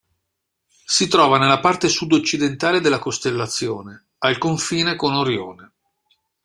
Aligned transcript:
Si 0.83 1.07
trova 1.07 1.37
nella 1.37 1.59
parte 1.59 1.87
sudoccidentale 1.87 2.79
della 2.81 2.97
costellazione, 2.97 4.07
al 4.17 4.39
confine 4.39 4.95
con 4.95 5.13
Orione. 5.13 5.73